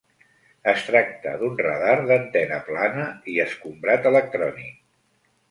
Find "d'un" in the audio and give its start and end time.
1.41-1.59